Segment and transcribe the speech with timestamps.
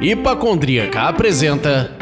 [0.00, 1.99] Hipacondríaca apresenta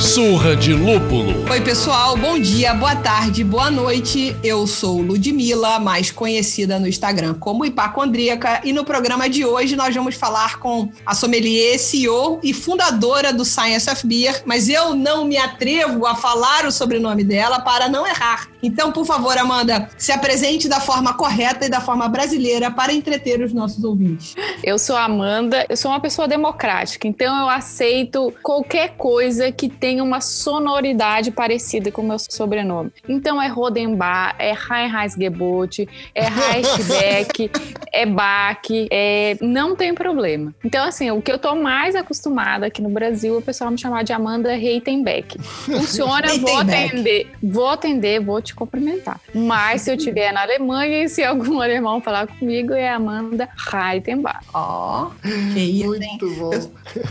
[0.00, 1.44] Surra de Lúpulo.
[1.50, 4.34] Oi, pessoal, bom dia, boa tarde, boa noite.
[4.42, 9.94] Eu sou Ludmilla, mais conhecida no Instagram como Hipacondríaca, e no programa de hoje nós
[9.94, 15.26] vamos falar com a sommelier, CEO e fundadora do Science of Beer, mas eu não
[15.26, 18.48] me atrevo a falar o sobrenome dela para não errar.
[18.62, 23.40] Então, por favor, Amanda, se apresente da forma correta e da forma brasileira para entreter
[23.40, 24.34] os nossos ouvintes.
[24.62, 29.68] Eu sou a Amanda, eu sou uma pessoa democrática, então eu aceito qualquer coisa que
[29.68, 32.92] tenha uma sonoridade parecida com o meu sobrenome.
[33.08, 37.50] Então é Rodenbach, é Heinheisgebot, é Reichbeck,
[37.92, 39.36] é Bach, é...
[39.40, 40.54] não tem problema.
[40.64, 43.78] Então, assim, o que eu tô mais acostumada aqui no Brasil é o pessoal me
[43.78, 45.38] chamar de Amanda Reitenbeck.
[45.64, 49.20] Funciona, vou atender, vou atender, vou te te cumprimentar.
[49.34, 54.46] Mas se eu estiver na Alemanha e se algum alemão falar comigo, é Amanda Reitenbach.
[54.52, 55.10] Ó, oh,
[55.54, 56.18] que isso, Muito hein?
[56.38, 56.50] bom.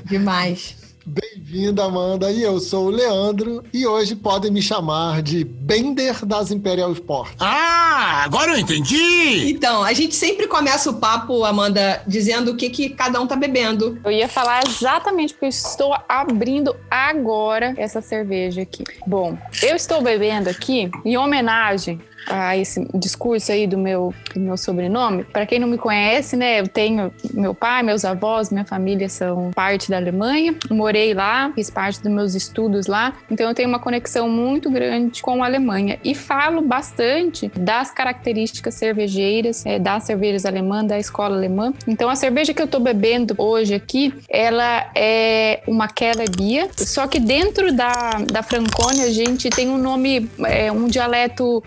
[0.06, 0.89] Demais.
[1.06, 2.32] Bem-vinda, Amanda.
[2.32, 3.64] E eu sou o Leandro.
[3.74, 7.36] E hoje podem me chamar de Bender das Imperial Sports.
[7.40, 9.50] Ah, agora eu entendi!
[9.50, 13.36] Então, a gente sempre começa o papo, Amanda, dizendo o que, que cada um tá
[13.36, 14.00] bebendo.
[14.04, 18.84] Eu ia falar exatamente porque eu estou abrindo agora essa cerveja aqui.
[19.08, 24.58] Bom, eu estou bebendo aqui em homenagem a esse discurso aí do meu, do meu
[24.58, 25.24] sobrenome.
[25.24, 29.52] Para quem não me conhece, né, eu tenho meu pai, meus avós, minha família são
[29.54, 30.56] parte da Alemanha.
[30.70, 35.22] Morei lá, fiz parte dos meus estudos lá, então eu tenho uma conexão muito grande
[35.22, 41.36] com a Alemanha e falo bastante das características cervejeiras é, das cervejas alemãs, da escola
[41.36, 41.74] alemã.
[41.88, 46.30] Então a cerveja que eu estou bebendo hoje aqui, ela é uma Keller
[46.76, 51.64] só que dentro da, da Franconia a gente tem um nome, é, um dialeto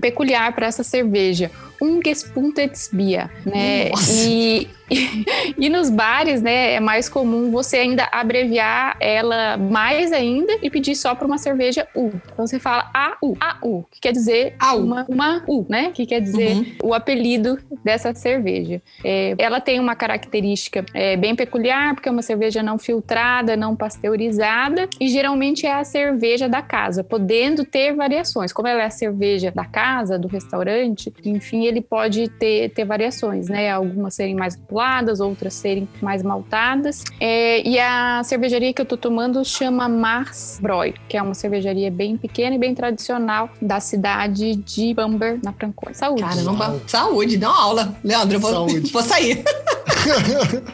[0.00, 1.50] peculiar para essa cerveja.
[1.80, 3.90] Ungespuntetes Bier, né?
[4.10, 4.68] E,
[5.58, 10.94] e, nos bares, né, é mais comum você ainda abreviar ela mais ainda e pedir
[10.94, 12.10] só para uma cerveja U.
[12.32, 14.78] Então você fala AU, AU, que quer dizer AU.
[14.84, 15.90] Uma, uma U, né?
[15.92, 16.66] Que quer dizer Uhum.
[16.84, 18.80] o apelido dessa cerveja.
[19.04, 23.74] É, ela tem uma característica é, bem peculiar, porque é uma cerveja não filtrada, não
[23.76, 28.52] pasteurizada, e geralmente é a cerveja da casa, podendo ter variações.
[28.52, 33.48] Como ela é a cerveja da casa, do restaurante, enfim, ele pode ter, ter variações,
[33.48, 33.70] né?
[33.70, 34.56] Algumas serem mais
[35.20, 37.04] outras serem mais maltadas.
[37.20, 41.90] É, e a cervejaria que eu tô tomando chama Mars Broy, que é uma cervejaria
[41.90, 45.94] bem pequena e bem tradicional da cidade de Bamber, na Franconia.
[45.94, 46.22] Saúde!
[46.22, 47.98] Caramba, saúde, dá uma aula.
[48.04, 48.92] Leandro, eu vou, Saúde.
[48.92, 49.44] vou sair.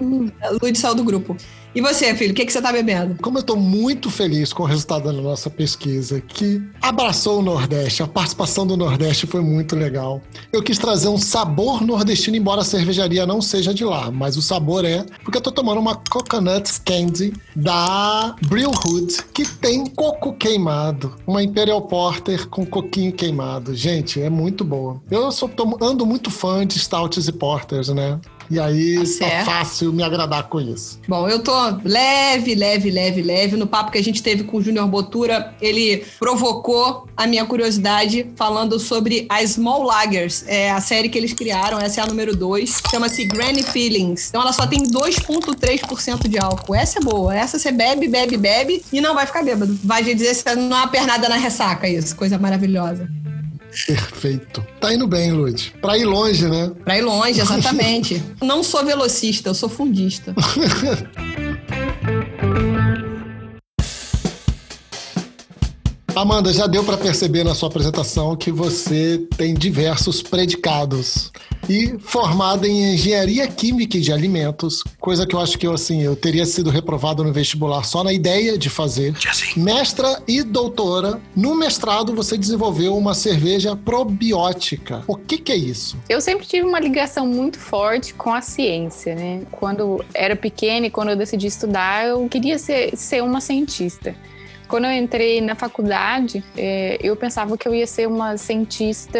[0.62, 1.36] Lud saiu do grupo.
[1.74, 3.16] E você, filho, o que, que você tá bebendo?
[3.20, 8.00] Como eu estou muito feliz com o resultado da nossa pesquisa, que abraçou o Nordeste,
[8.00, 10.22] a participação do Nordeste foi muito legal.
[10.52, 14.42] Eu quis trazer um sabor nordestino, embora a cervejaria não seja de lá, mas o
[14.42, 21.16] sabor é, porque eu tô tomando uma Coconut Candy da Brewhood, que tem coco queimado,
[21.26, 23.74] uma Imperial Porter com coquinho queimado.
[23.74, 25.02] Gente, é muito boa.
[25.10, 28.20] Eu sou, ando muito fã de stouts e porters, né?
[28.50, 29.44] E aí Tá tá certo.
[29.46, 30.98] fácil me agradar com isso.
[31.08, 31.52] Bom, eu tô
[31.84, 33.56] leve, leve, leve, leve.
[33.56, 38.26] No papo que a gente teve com o Júnior Botura, ele provocou a minha curiosidade
[38.36, 40.44] falando sobre as Small Lagers.
[40.46, 42.82] É a série que eles criaram, essa é a número 2.
[42.90, 44.28] Chama-se Granny Feelings.
[44.28, 46.74] Então ela só tem 2,3% de álcool.
[46.74, 47.34] Essa é boa.
[47.34, 49.78] Essa você bebe, bebe, bebe e não vai ficar bêbado.
[49.82, 52.14] Vai dizer que não há uma pernada na ressaca, isso.
[52.16, 53.08] Coisa maravilhosa.
[53.86, 54.66] Perfeito.
[54.80, 55.74] Tá indo bem, Lud.
[55.80, 56.70] Pra ir longe, né?
[56.84, 58.22] Pra ir longe, exatamente.
[58.42, 60.34] não sou velocista, eu sou fundista.
[66.24, 71.30] Amanda, já deu pra perceber na sua apresentação que você tem diversos predicados.
[71.68, 76.00] E formada em engenharia química e de alimentos, coisa que eu acho que eu, assim,
[76.00, 79.14] eu teria sido reprovado no vestibular só na ideia de fazer.
[79.54, 81.20] Mestra e doutora.
[81.36, 85.04] No mestrado, você desenvolveu uma cerveja probiótica.
[85.06, 85.98] O que, que é isso?
[86.08, 89.42] Eu sempre tive uma ligação muito forte com a ciência, né?
[89.50, 94.16] Quando era pequena e quando eu decidi estudar, eu queria ser, ser uma cientista.
[94.68, 99.18] Quando eu entrei na faculdade, eh, eu pensava que eu ia ser uma cientista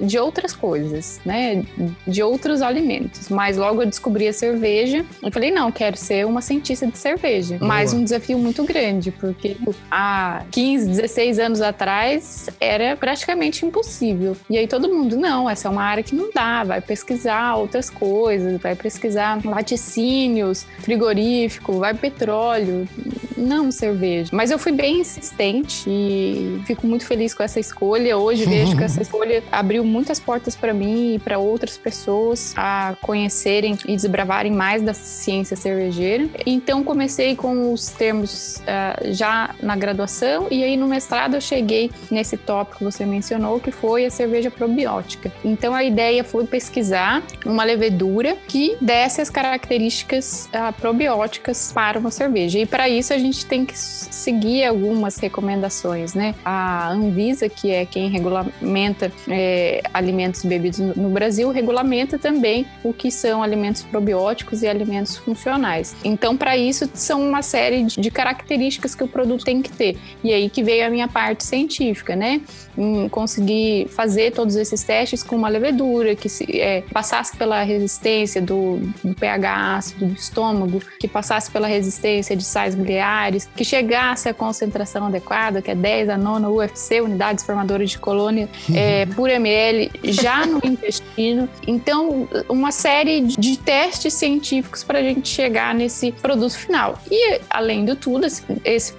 [0.00, 1.64] de outras coisas, né?
[2.06, 3.28] De outros alimentos.
[3.28, 5.04] Mas logo eu descobri a cerveja.
[5.22, 7.58] Eu falei, não, quero ser uma cientista de cerveja.
[7.60, 9.56] Mas um desafio muito grande, porque
[9.90, 14.36] há 15, 16 anos atrás era praticamente impossível.
[14.48, 17.90] E aí todo mundo, não, essa é uma área que não dá, vai pesquisar outras
[17.90, 22.88] coisas, vai pesquisar laticínios, frigorífico, vai petróleo.
[23.36, 24.30] não cerveja.
[24.32, 28.16] Mas eu fui bem insistente e fico muito feliz com essa escolha.
[28.16, 32.94] Hoje vejo que essa escolha abriu muitas portas para mim e para outras pessoas a
[33.02, 36.28] conhecerem e desbravarem mais da ciência cervejeira.
[36.46, 41.90] Então comecei com os termos uh, já na graduação e aí no mestrado eu cheguei
[42.08, 45.32] nesse tópico que você mencionou, que foi a cerveja probiótica.
[45.44, 52.12] Então a ideia foi pesquisar uma levedura que desse as características uh, probióticas para uma
[52.12, 52.60] cerveja.
[52.60, 56.34] E para isso a gente tem que seguir algumas recomendações, né?
[56.44, 62.92] A Anvisa, que é quem regulamenta é, alimentos e bebidas no, Brasil, regulamenta também o
[62.92, 65.96] que são alimentos probióticos e alimentos funcionais.
[66.04, 69.98] Então, para isso, são uma série de características que o produto tem que ter.
[70.22, 72.40] E aí que veio a minha parte científica, né?
[72.76, 78.40] Em conseguir fazer todos esses testes com uma levedura que se, é, passasse pela resistência
[78.40, 84.28] do, do pH ácido do estômago, que passasse pela resistência de sais biliares, que chegasse
[84.28, 89.30] à concentração adequada, que é 10 a nona UFC, unidades formadoras de colônia é, por
[89.30, 91.48] ml, já no intestino.
[91.66, 96.98] Então, uma série de testes científicos para a gente chegar nesse produto final.
[97.10, 98.42] E, além de tudo, esse,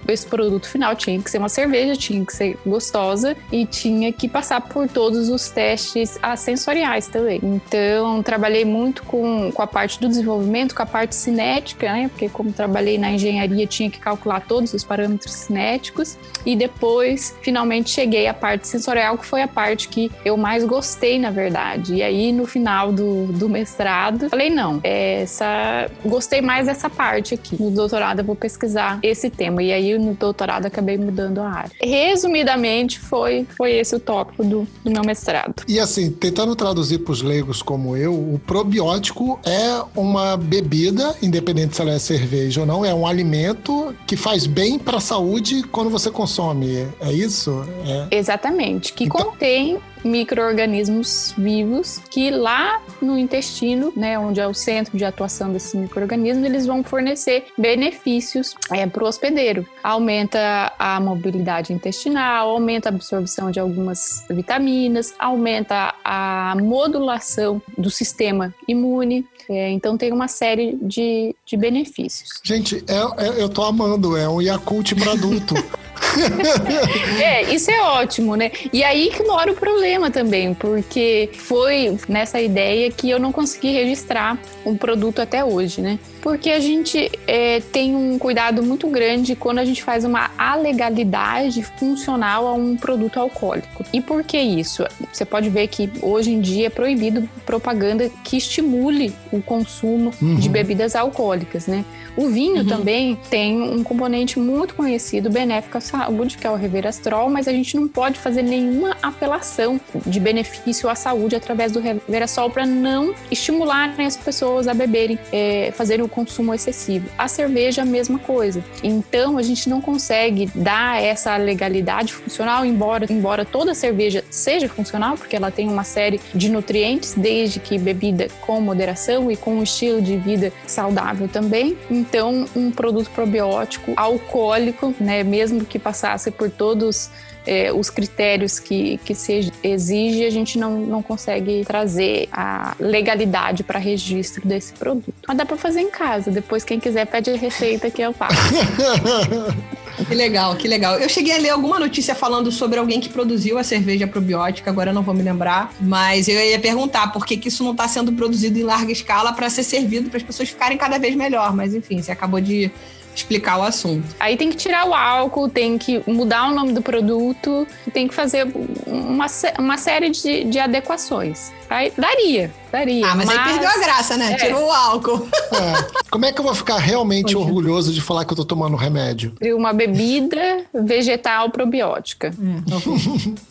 [0.07, 4.29] esse produto final tinha que ser uma cerveja, tinha que ser gostosa e tinha que
[4.29, 7.39] passar por todos os testes sensoriais também.
[7.43, 12.07] Então, trabalhei muito com, com a parte do desenvolvimento, com a parte cinética, né?
[12.07, 16.17] Porque, como trabalhei na engenharia, tinha que calcular todos os parâmetros cinéticos.
[16.45, 21.19] E depois, finalmente, cheguei à parte sensorial, que foi a parte que eu mais gostei,
[21.19, 21.95] na verdade.
[21.95, 25.89] E aí, no final do, do mestrado, falei: não, essa.
[26.05, 27.61] Gostei mais dessa parte aqui.
[27.61, 29.61] No doutorado, eu vou pesquisar esse tema.
[29.61, 31.71] E aí, no doutorado, acabei mudando a área.
[31.81, 35.63] Resumidamente, foi, foi esse o tópico do, do meu mestrado.
[35.67, 41.75] E assim, tentando traduzir para os leigos como eu, o probiótico é uma bebida, independente
[41.75, 45.38] se ela é cerveja ou não, é um alimento que faz bem para a saúde
[45.71, 46.87] quando você consome.
[46.99, 47.65] É isso?
[48.11, 48.17] É.
[48.17, 48.93] Exatamente.
[48.93, 49.25] Que então...
[49.25, 55.73] contém micro-organismos vivos que lá no intestino, né, onde é o centro de atuação desses
[55.73, 59.65] micro-organismos, eles vão fornecer benefícios é, para o hospedeiro.
[59.83, 68.53] Aumenta a mobilidade intestinal, aumenta a absorção de algumas vitaminas, aumenta a modulação do sistema
[68.67, 69.25] imune.
[69.49, 72.29] É, então tem uma série de, de benefícios.
[72.43, 75.55] Gente, é, é, eu tô amando, é um Yakult para adulto.
[77.21, 78.51] é, isso é ótimo, né?
[78.71, 83.71] E aí que mora o problema também, porque foi nessa ideia que eu não consegui
[83.71, 85.99] registrar um produto até hoje, né?
[86.21, 91.63] Porque a gente é, tem um cuidado muito grande quando a gente faz uma alegalidade
[91.63, 93.85] funcional a um produto alcoólico.
[93.93, 94.85] E por que isso?
[95.11, 100.35] Você pode ver que hoje em dia é proibido propaganda que estimule o consumo uhum.
[100.35, 101.85] de bebidas alcoólicas, né?
[102.17, 102.67] O vinho uhum.
[102.67, 107.51] também tem um componente muito conhecido benéfico à saúde, que é o Reverastrol, mas a
[107.51, 113.15] gente não pode fazer nenhuma apelação de benefício à saúde através do Reverastrol para não
[113.31, 117.09] estimular as pessoas a beberem, é, fazerem o consumo excessivo.
[117.17, 118.63] A cerveja, a mesma coisa.
[118.83, 125.15] Então, a gente não consegue dar essa legalidade funcional, embora, embora toda cerveja seja funcional,
[125.17, 129.63] porque ela tem uma série de nutrientes, desde que bebida com moderação e com um
[129.63, 131.77] estilo de vida saudável também.
[131.89, 137.09] Então, um produto probiótico alcoólico, né, mesmo que passasse por todos
[137.45, 143.63] é, os critérios que, que se exige, a gente não, não consegue trazer a legalidade
[143.63, 145.13] para registro desse produto.
[145.27, 146.31] Mas dá para fazer em casa.
[146.31, 148.35] Depois, quem quiser, pede a receita que eu faço.
[150.07, 150.97] Que legal, que legal.
[150.97, 154.91] Eu cheguei a ler alguma notícia falando sobre alguém que produziu a cerveja probiótica, agora
[154.91, 157.87] eu não vou me lembrar, mas eu ia perguntar por que, que isso não está
[157.87, 161.53] sendo produzido em larga escala para ser servido para as pessoas ficarem cada vez melhor.
[161.53, 162.71] Mas enfim, você acabou de
[163.15, 164.07] explicar o assunto.
[164.19, 168.13] Aí tem que tirar o álcool, tem que mudar o nome do produto, tem que
[168.13, 168.47] fazer
[168.85, 171.51] uma, uma série de, de adequações.
[171.69, 173.05] Aí daria, daria.
[173.05, 174.33] Ah, mas, mas, aí perdeu a graça, né?
[174.33, 174.35] É.
[174.35, 175.27] Tirou o álcool.
[175.53, 175.99] É.
[176.09, 179.33] Como é que eu vou ficar realmente orgulhoso de falar que eu tô tomando remédio?
[179.55, 182.33] Uma bebida vegetal probiótica.
[182.39, 182.63] Hum,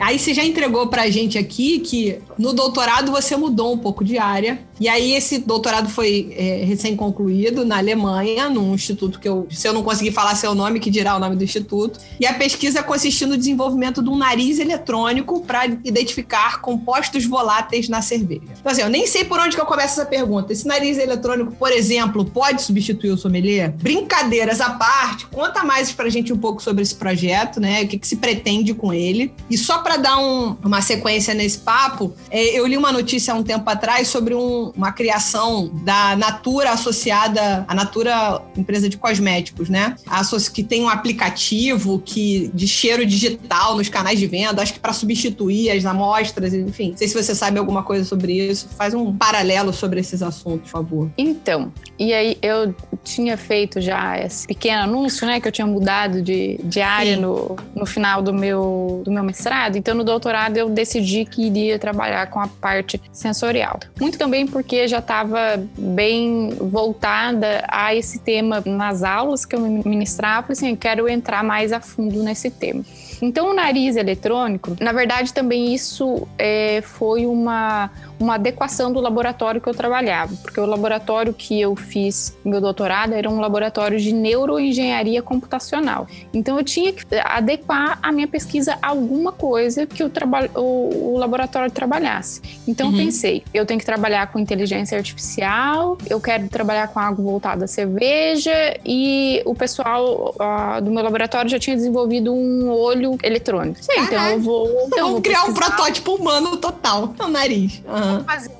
[0.00, 4.16] Aí você já entregou pra gente aqui que no doutorado você mudou um pouco de
[4.16, 4.60] área.
[4.80, 9.72] E aí esse doutorado foi é, recém-concluído na Alemanha, num instituto que eu, se eu
[9.72, 11.98] não conseguir falar seu nome, que dirá o nome do instituto.
[12.20, 18.00] E a pesquisa consistiu no desenvolvimento de um nariz eletrônico para identificar compostos voláteis na
[18.00, 18.42] cerveja.
[18.60, 20.52] Então assim, eu nem sei por onde que eu começo essa pergunta.
[20.52, 23.72] Esse nariz eletrônico, por exemplo, pode substituir o sommelier?
[23.72, 27.82] Brincadeiras à parte, conta mais pra gente um pouco sobre esse projeto, né?
[27.82, 29.32] O que, que se pretende com ele.
[29.50, 33.42] E só para dar um, uma sequência nesse papo, eu li uma notícia há um
[33.42, 39.96] tempo atrás sobre um, uma criação da Natura associada à Natura, empresa de cosméticos, né?
[40.06, 44.80] A, que tem um aplicativo que de cheiro digital nos canais de venda, acho que
[44.80, 46.90] para substituir as amostras, enfim.
[46.90, 48.68] Não sei se você sabe alguma coisa sobre isso.
[48.76, 51.10] Faz um paralelo sobre esses assuntos, por favor.
[51.16, 56.20] Então, e aí eu tinha feito já esse pequeno anúncio, né, que eu tinha mudado
[56.22, 59.76] de, de área no, no final do meu, do meu mestrado.
[59.76, 63.78] Então, no doutorado, eu decidi que iria trabalhar com a parte sensorial.
[64.00, 70.52] Muito também porque já estava bem voltada a esse tema nas aulas que eu ministrava.
[70.52, 72.84] Assim, quero entrar mais a fundo nesse tema.
[73.20, 79.60] Então, o nariz eletrônico, na verdade, também isso é, foi uma, uma adequação do laboratório
[79.60, 84.12] que eu trabalhava, porque o laboratório que eu fiz meu doutorado era um laboratório de
[84.12, 86.06] neuroengenharia computacional.
[86.32, 90.10] Então, eu tinha que adequar a minha pesquisa a alguma coisa que o,
[90.54, 92.40] o, o laboratório trabalhasse.
[92.66, 92.92] Então, uhum.
[92.94, 97.64] eu pensei, eu tenho que trabalhar com inteligência artificial, eu quero trabalhar com algo voltado
[97.64, 98.52] à cerveja
[98.84, 103.82] e o pessoal uh, do meu laboratório já tinha desenvolvido um olho eletrônico.
[103.82, 104.68] Sim, então eu vou.
[104.86, 107.82] Então, Vamos criar um protótipo humano total no nariz.
[107.86, 108.07] Uhum.
[108.16, 108.50] Vou fazer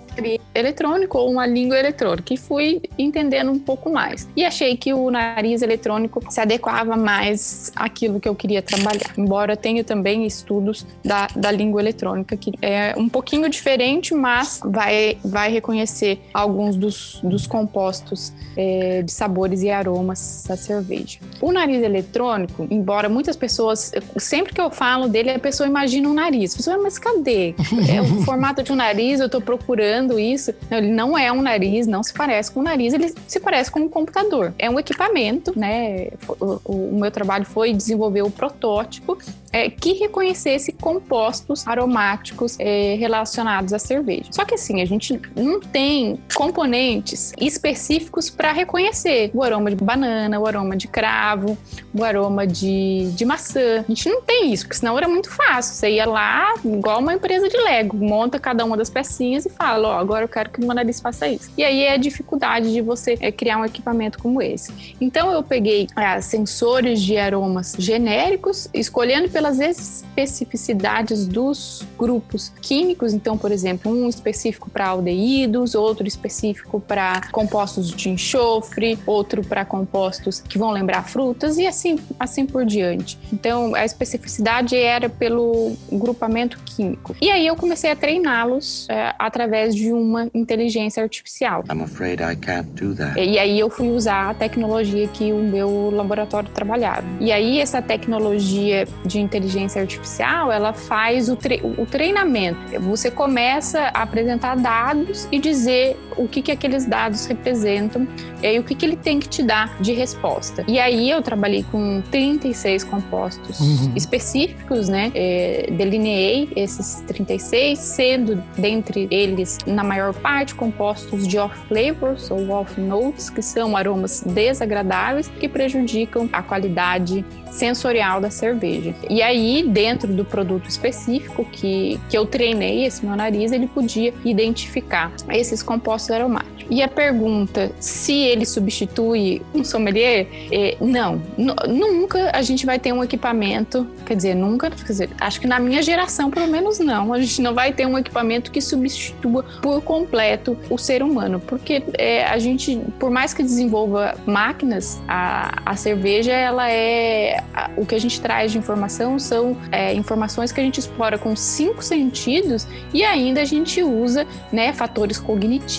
[0.54, 2.34] eletrônico ou uma língua eletrônica.
[2.34, 4.28] E fui entendendo um pouco mais.
[4.36, 9.12] E achei que o nariz eletrônico se adequava mais àquilo que eu queria trabalhar.
[9.16, 15.16] Embora tenha também estudos da, da língua eletrônica, que é um pouquinho diferente, mas vai,
[15.24, 21.18] vai reconhecer alguns dos, dos compostos é, de sabores e aromas da cerveja.
[21.40, 26.14] O nariz eletrônico, embora muitas pessoas, sempre que eu falo dele, a pessoa imagina um
[26.14, 26.54] nariz.
[26.54, 27.54] A pessoa, mas cadê?
[27.88, 30.54] É o formato de um nariz, eu estou procurando isso.
[30.70, 33.68] Não, ele não é um nariz, não se parece com um nariz, ele se parece
[33.68, 34.54] com um computador.
[34.56, 36.10] É um equipamento, né?
[36.28, 39.18] O, o, o meu trabalho foi desenvolver o protótipo
[39.52, 44.30] é, que reconhecesse compostos aromáticos é, relacionados à cerveja.
[44.30, 50.38] Só que assim, a gente não tem componentes específicos para reconhecer o aroma de banana,
[50.38, 51.56] o aroma de cravo,
[51.94, 53.80] o aroma de, de maçã.
[53.80, 55.74] A gente não tem isso, porque senão era muito fácil.
[55.74, 59.97] Você ia lá, igual uma empresa de Lego, monta cada uma das pecinhas e fala:
[59.97, 61.50] Ó, agora eu quero que o nariz faça isso.
[61.56, 64.96] E aí é a dificuldade de você é, criar um equipamento como esse.
[65.00, 73.12] Então eu peguei é, sensores de aromas genéricos, escolhendo pelas especificidades dos grupos químicos.
[73.12, 79.64] Então, por exemplo, um específico para aldeídos, outro específico para compostos de enxofre, outro para
[79.64, 83.18] compostos que vão lembrar frutas e assim, assim por diante.
[83.32, 87.16] Então, a especificidade era pelo grupamento químico.
[87.20, 91.64] E aí eu comecei a treiná-los é, através de uma inteligência artificial.
[91.70, 93.18] I'm afraid I can't do that.
[93.18, 97.04] E aí eu fui usar a tecnologia que o meu laboratório trabalhava.
[97.20, 102.58] E aí essa tecnologia de inteligência artificial, ela faz o, tre o treinamento.
[102.80, 108.06] Você começa a apresentar dados e dizer o que, que aqueles dados representam
[108.42, 110.64] e o que, que ele tem que te dar de resposta.
[110.68, 113.92] E aí eu trabalhei com 36 compostos uhum.
[113.96, 115.10] específicos, né?
[115.14, 123.30] É, delineei esses 36, sendo dentre eles, na maior parte, compostos de off-flavors ou off-notes,
[123.30, 128.94] que são aromas desagradáveis que prejudicam a qualidade sensorial da cerveja.
[129.08, 134.12] E aí, dentro do produto específico que, que eu treinei esse meu nariz, ele podia
[134.24, 136.58] identificar esses compostos aromáticos.
[136.70, 141.20] E a pergunta se ele substitui um sommelier, é, não.
[141.36, 145.58] Nunca a gente vai ter um equipamento, quer dizer, nunca, quer dizer, acho que na
[145.58, 149.82] minha geração, pelo menos não, a gente não vai ter um equipamento que substitua por
[149.82, 155.76] completo o ser humano, porque é, a gente, por mais que desenvolva máquinas, a, a
[155.76, 160.60] cerveja, ela é a, o que a gente traz de informação são é, informações que
[160.60, 165.78] a gente explora com cinco sentidos e ainda a gente usa, né, fatores cognitivos,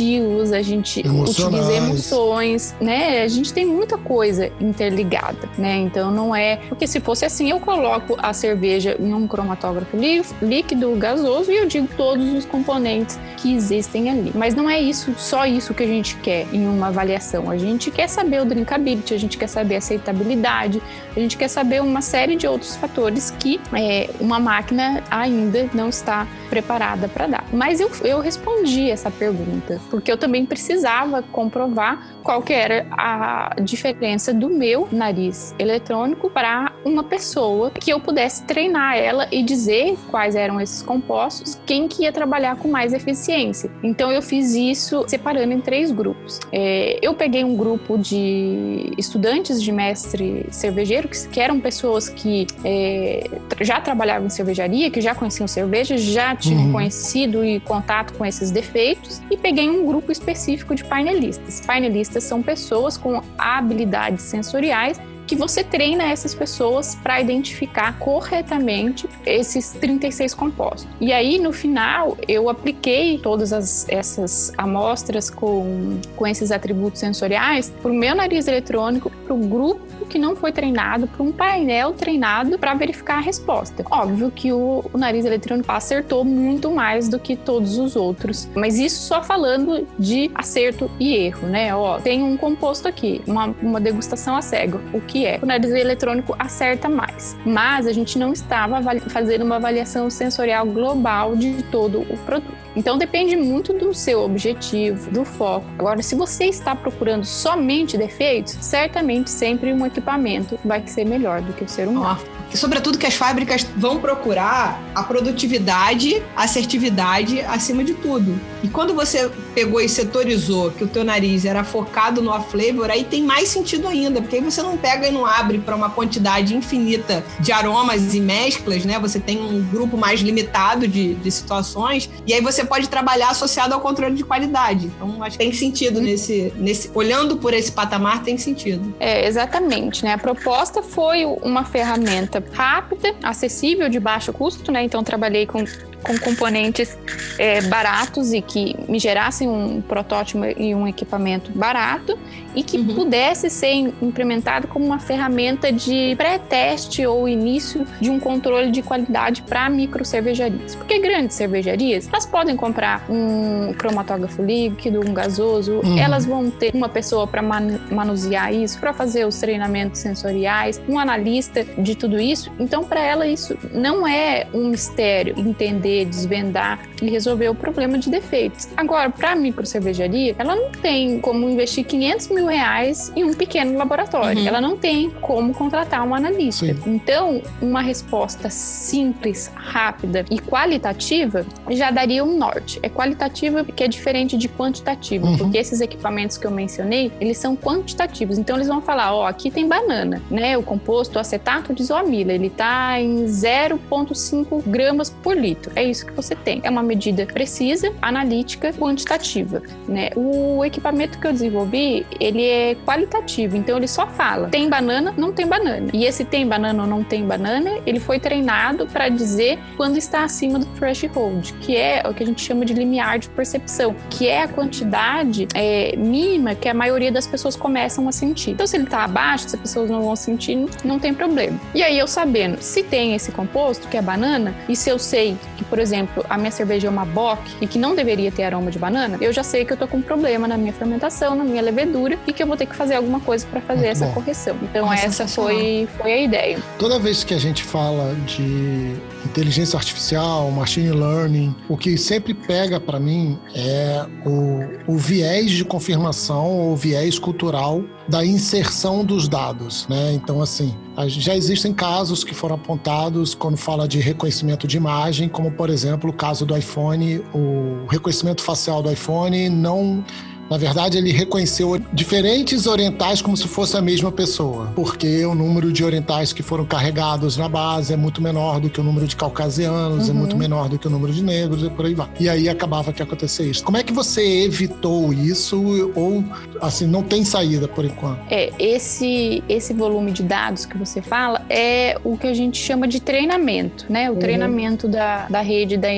[0.54, 3.24] a gente gente utiliza emoções, né?
[3.24, 5.78] A gente tem muita coisa interligada, né?
[5.78, 6.58] Então não é.
[6.70, 9.98] Porque se fosse assim, eu coloco a cerveja em um cromatógrafo
[10.42, 14.32] líquido, gasoso, e eu digo todos os componentes que existem ali.
[14.34, 17.50] Mas não é isso, só isso que a gente quer em uma avaliação.
[17.50, 20.82] A gente quer saber o drinkability, a gente quer saber a aceitabilidade,
[21.16, 25.90] a gente quer saber uma série de outros fatores que é, uma máquina ainda não
[25.90, 27.46] está preparada para dar.
[27.52, 33.56] Mas eu, eu respondi essa pergunta, porque eu também precisava comprovar qual que era a
[33.62, 39.98] diferença do meu nariz eletrônico para uma pessoa que eu pudesse treinar ela e dizer
[40.10, 43.72] quais eram esses compostos, quem que ia trabalhar com mais eficiência.
[43.84, 46.40] Então eu fiz isso separando em três grupos.
[46.52, 52.48] É, eu peguei um grupo de estudantes de mestre cervejeiro, que, que eram pessoas que
[52.64, 53.30] é,
[53.62, 56.72] já trabalhavam em cervejaria, que já conheciam cerveja, já tinham uhum.
[56.72, 61.62] conhecido e contato com esses defeitos, e peguei um grupo específico de painelistas.
[61.62, 69.74] Painelistas são pessoas com habilidades sensoriais que você treina essas pessoas para identificar corretamente esses
[69.74, 70.88] 36 compostos.
[71.00, 77.72] E aí, no final, eu apliquei todas as, essas amostras com, com esses atributos sensoriais
[77.80, 81.94] para o meu nariz eletrônico, para o grupo que não foi treinado, para um painel
[81.94, 83.86] treinado para verificar a resposta.
[83.92, 88.80] Óbvio que o, o nariz eletrônico acertou muito mais do que todos os outros, mas
[88.80, 91.76] isso só falando de acerto e erro, né?
[91.76, 94.82] Ó, tem um composto aqui, uma, uma degustação a cego.
[94.92, 95.40] O que que é.
[95.42, 101.36] O nariz eletrônico acerta mais, mas a gente não estava fazendo uma avaliação sensorial global
[101.36, 102.56] de todo o produto.
[102.76, 105.68] Então depende muito do seu objetivo, do foco.
[105.78, 111.52] Agora, se você está procurando somente defeitos, certamente sempre um equipamento vai ser melhor do
[111.52, 112.18] que o ser humano.
[112.36, 118.40] Oh sobretudo que as fábricas vão procurar a produtividade, a assertividade acima de tudo.
[118.64, 123.04] E quando você pegou e setorizou que o teu nariz era focado no flavor, aí
[123.04, 126.56] tem mais sentido ainda, porque aí você não pega e não abre para uma quantidade
[126.56, 129.00] infinita de aromas e mesclas, né?
[129.00, 133.74] Você tem um grupo mais limitado de, de situações e aí você pode trabalhar associado
[133.74, 134.88] ao controle de qualidade.
[134.88, 138.94] Então, acho que tem sentido nesse, nesse olhando por esse patamar tem sentido.
[139.00, 140.14] É, exatamente, né?
[140.14, 144.84] A proposta foi uma ferramenta rápida, acessível, de baixo custo, né?
[144.84, 145.64] Então trabalhei com
[146.04, 146.98] com componentes
[147.38, 152.18] é, baratos e que me gerassem um protótipo e um equipamento barato
[152.56, 152.96] e que uhum.
[152.96, 159.44] pudesse ser implementado como uma ferramenta de pré-teste ou início de um controle de qualidade
[159.44, 160.76] para micro cervejarias.
[160.76, 165.98] Porque grandes cervejarias, elas podem comprar um cromatógrafo líquido, um gasoso, uhum.
[165.98, 170.98] elas vão ter uma pessoa para man manusear isso, para fazer os treinamentos sensoriais, um
[170.98, 172.52] analista de tudo isso.
[172.60, 177.98] Então, para ela, isso não é um mistério entender entender, desvendar e resolver o problema
[177.98, 178.68] de defeitos.
[178.78, 183.34] Agora, para a micro cervejaria, ela não tem como investir 500 mil reais em um
[183.34, 184.42] pequeno laboratório.
[184.42, 184.48] Uhum.
[184.48, 186.66] Ela não tem como contratar um analista.
[186.66, 186.76] Sim.
[186.86, 192.80] Então, uma resposta simples, rápida e qualitativa já daria um norte.
[192.84, 195.38] É qualitativa que é diferente de quantitativa, uhum.
[195.38, 198.38] porque esses equipamentos que eu mencionei, eles são quantitativos.
[198.38, 200.58] Então, eles vão falar, ó, aqui tem banana, né?
[200.58, 205.72] O composto o acetato de isoamila, ele tá em 0,5 gramas por litro.
[205.80, 206.60] É isso que você tem.
[206.66, 209.64] É uma medida precisa, analítica, quantitativa.
[209.88, 210.10] Né?
[210.14, 215.32] O equipamento que eu desenvolvi, ele é qualitativo, então ele só fala tem banana, não
[215.32, 215.90] tem banana.
[215.94, 220.26] E esse tem banana ou não tem banana, ele foi treinado para dizer quando está
[220.26, 224.28] acima do threshold, que é o que a gente chama de limiar de percepção, que
[224.28, 228.52] é a quantidade é, mínima que a maioria das pessoas começam a sentir.
[228.52, 231.58] Então, se ele está abaixo, se as pessoas não vão sentir, não tem problema.
[231.74, 235.38] E aí, eu sabendo se tem esse composto, que é banana, e se eu sei
[235.56, 238.72] que por exemplo, a minha cerveja é uma bock e que não deveria ter aroma
[238.72, 241.44] de banana, eu já sei que eu tô com um problema na minha fermentação, na
[241.44, 244.06] minha levedura e que eu vou ter que fazer alguma coisa para fazer Muito essa
[244.08, 244.14] bom.
[244.14, 244.58] correção.
[244.64, 246.60] Então Nossa, essa foi, foi a ideia.
[246.78, 252.80] Toda vez que a gente fala de inteligência artificial, machine learning, o que sempre pega
[252.80, 259.88] para mim é o, o viés de confirmação ou viés cultural da inserção dos dados,
[259.88, 260.14] né?
[260.14, 260.76] Então, assim,
[261.08, 266.10] já existem casos que foram apontados quando fala de reconhecimento de imagem, como por exemplo
[266.10, 270.04] o caso do iPhone, o reconhecimento facial do iPhone não
[270.50, 275.72] na verdade, ele reconheceu diferentes orientais como se fosse a mesma pessoa, porque o número
[275.72, 279.16] de orientais que foram carregados na base é muito menor do que o número de
[279.16, 280.16] caucasianos, uhum.
[280.16, 280.40] é muito uhum.
[280.40, 282.10] menor do que o número de negros e por aí vai.
[282.20, 283.64] E aí acabava que acontecia isso.
[283.64, 286.24] Como é que você evitou isso ou,
[286.62, 288.20] assim, não tem saída por enquanto?
[288.30, 292.88] É, esse, esse volume de dados que você fala é o que a gente chama
[292.88, 294.10] de treinamento, né?
[294.10, 294.20] O uhum.
[294.20, 295.90] treinamento da, da rede da,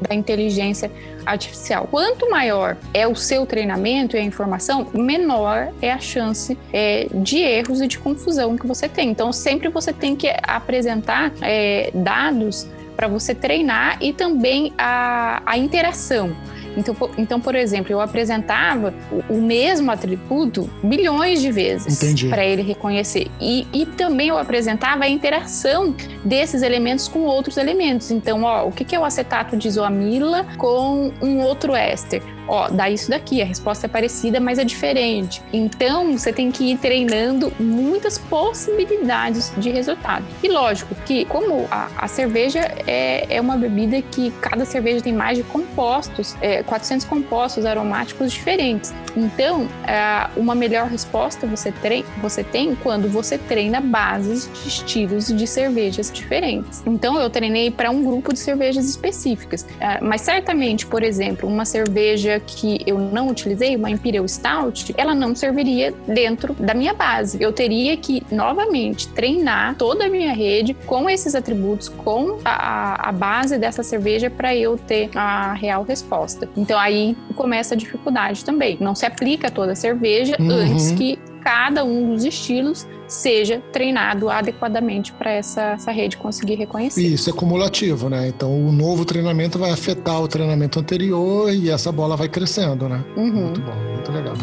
[0.00, 0.90] da inteligência
[1.24, 1.88] artificial.
[1.90, 7.38] Quanto maior é o seu treinamento e a informação, menor é a chance é, de
[7.38, 9.10] erros e de confusão que você tem.
[9.10, 15.56] Então, sempre você tem que apresentar é, dados para você treinar e também a, a
[15.56, 16.34] interação.
[16.76, 22.44] Então, por, então, por exemplo, eu apresentava o, o mesmo atributo milhões de vezes para
[22.44, 23.28] ele reconhecer.
[23.40, 28.10] E, e também eu apresentava a interação desses elementos com outros elementos.
[28.10, 32.22] Então, ó, o que é o acetato de isoamila com um outro éster?
[32.48, 35.42] Ó, dá isso daqui, a resposta é parecida, mas é diferente.
[35.52, 40.24] Então, você tem que ir treinando muitas possibilidades de resultado.
[40.42, 45.12] E lógico que, como a, a cerveja é, é uma bebida que cada cerveja tem
[45.12, 48.94] mais de compostos, é, 400 compostos aromáticos diferentes.
[49.16, 51.72] Então, é, uma melhor resposta você,
[52.20, 56.82] você tem quando você treina bases de estilos de cervejas diferentes.
[56.86, 59.66] Então, eu treinei para um grupo de cervejas específicas.
[59.80, 65.14] É, mas certamente, por exemplo, uma cerveja que eu não utilizei, uma Imperial Stout, ela
[65.14, 67.38] não serviria dentro da minha base.
[67.40, 73.12] Eu teria que, novamente, treinar toda a minha rede com esses atributos, com a, a
[73.12, 76.48] base dessa cerveja para eu ter a real resposta.
[76.56, 78.76] Então, aí começa a dificuldade também.
[78.80, 80.50] Não se aplica toda a cerveja uhum.
[80.50, 87.02] antes que cada um dos estilos seja treinado adequadamente para essa, essa rede conseguir reconhecer.
[87.02, 88.28] Isso é cumulativo, né?
[88.28, 93.02] Então o novo treinamento vai afetar o treinamento anterior e essa bola vai crescendo, né?
[93.16, 93.44] Uhum.
[93.46, 94.34] Muito bom, muito legal.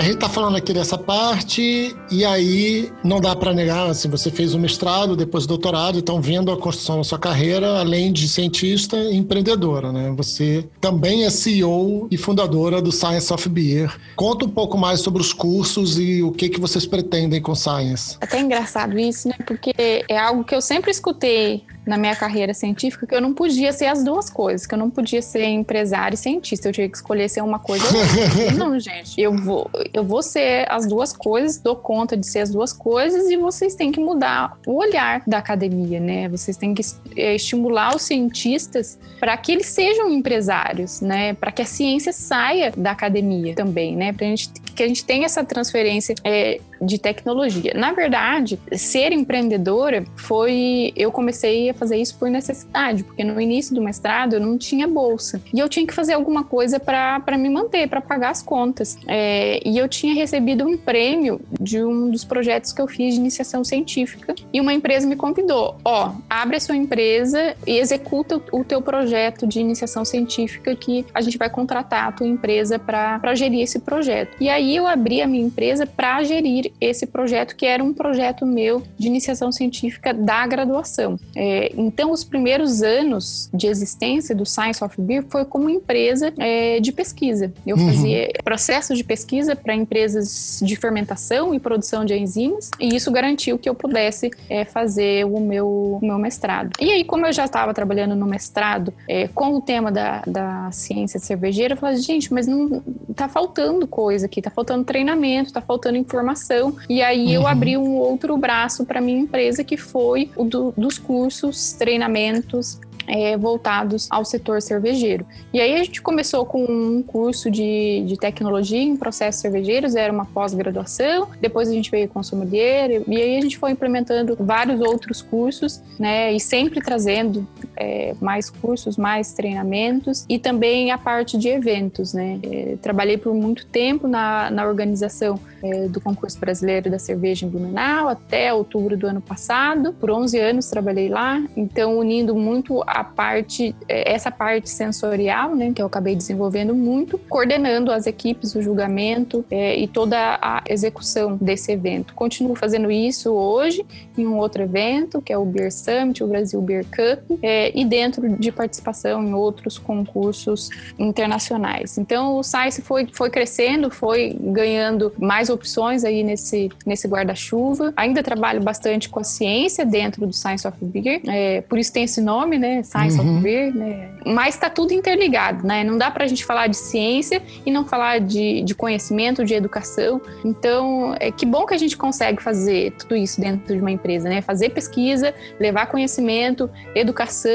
[0.00, 4.30] A gente está falando aqui dessa parte, e aí não dá para negar, assim, você
[4.30, 8.96] fez um mestrado, depois doutorado, então vendo a construção da sua carreira, além de cientista,
[8.96, 10.10] empreendedora, né?
[10.16, 13.94] Você também é CEO e fundadora do Science of Beer.
[14.16, 18.16] Conta um pouco mais sobre os cursos e o que, que vocês pretendem com Science.
[18.22, 19.34] É até engraçado isso, né?
[19.46, 23.72] Porque é algo que eu sempre escutei na minha carreira científica que eu não podia
[23.72, 26.96] ser as duas coisas, que eu não podia ser empresário e cientista, eu tinha que
[26.96, 28.54] escolher ser uma coisa ou outra.
[28.56, 32.50] não, gente, eu vou, eu vou ser as duas coisas, dou conta de ser as
[32.50, 36.28] duas coisas e vocês têm que mudar o olhar da academia, né?
[36.28, 36.82] Vocês têm que
[37.16, 41.34] é, estimular os cientistas para que eles sejam empresários, né?
[41.34, 44.12] Para que a ciência saia da academia também, né?
[44.12, 47.72] Para gente que a gente tenha essa transferência é, de tecnologia.
[47.74, 50.92] Na verdade, ser empreendedora foi.
[50.96, 54.86] Eu comecei a fazer isso por necessidade, porque no início do mestrado eu não tinha
[54.86, 55.40] bolsa.
[55.52, 58.96] E eu tinha que fazer alguma coisa para me manter, para pagar as contas.
[59.06, 63.20] É, e eu tinha recebido um prêmio de um dos projetos que eu fiz de
[63.20, 64.34] iniciação científica.
[64.52, 69.46] E uma empresa me convidou: ó, abre a sua empresa e executa o teu projeto
[69.46, 74.36] de iniciação científica que a gente vai contratar a tua empresa para gerir esse projeto.
[74.40, 78.46] E aí eu abri a minha empresa para gerir esse projeto, que era um projeto
[78.46, 81.18] meu de iniciação científica da graduação.
[81.36, 86.80] É, então, os primeiros anos de existência do Science of Beer foi como empresa é,
[86.80, 87.52] de pesquisa.
[87.66, 87.86] Eu uhum.
[87.86, 93.58] fazia processos de pesquisa para empresas de fermentação e produção de enzimas, e isso garantiu
[93.58, 96.70] que eu pudesse é, fazer o meu, o meu mestrado.
[96.80, 100.70] E aí, como eu já estava trabalhando no mestrado é, com o tema da, da
[100.72, 102.82] ciência cervejeira, eu falei, gente, mas não
[103.14, 107.32] tá faltando coisa aqui, tá faltando treinamento, tá faltando informação e aí uhum.
[107.32, 112.78] eu abri um outro braço para minha empresa que foi o do, dos cursos, treinamentos
[113.10, 115.26] é, voltados ao setor cervejeiro.
[115.52, 120.12] E aí a gente começou com um curso de, de tecnologia em processos cervejeiros, era
[120.12, 124.80] uma pós-graduação, depois a gente veio com sommelier, e aí a gente foi implementando vários
[124.80, 127.46] outros cursos, né, e sempre trazendo
[127.80, 132.38] é, mais cursos, mais treinamentos, e também a parte de eventos, né.
[132.42, 137.48] É, trabalhei por muito tempo na, na organização é, do concurso brasileiro da cerveja em
[137.48, 143.02] Blumenau, até outubro do ano passado, por 11 anos trabalhei lá, então unindo muito a
[143.02, 148.62] parte, é, essa parte sensorial, né, que eu acabei desenvolvendo muito, coordenando as equipes, o
[148.62, 152.14] julgamento é, e toda a execução desse evento.
[152.14, 153.84] Continuo fazendo isso hoje
[154.16, 157.38] em um outro evento, que é o Beer Summit, o Brasil Beer Cup,
[157.70, 161.98] é, e dentro de participação em outros concursos internacionais.
[161.98, 167.92] Então, o SAIS foi, foi crescendo, foi ganhando mais opções aí nesse, nesse guarda-chuva.
[167.96, 172.04] Ainda trabalho bastante com a ciência dentro do Science of Beer, é, por isso tem
[172.04, 172.82] esse nome, né?
[172.82, 173.34] Science uhum.
[173.34, 174.08] of Beer, né?
[174.26, 175.84] Mas está tudo interligado, né?
[175.84, 179.54] Não dá para a gente falar de ciência e não falar de, de conhecimento, de
[179.54, 180.20] educação.
[180.44, 184.28] Então, é que bom que a gente consegue fazer tudo isso dentro de uma empresa,
[184.28, 184.40] né?
[184.40, 187.50] Fazer pesquisa, levar conhecimento, educação,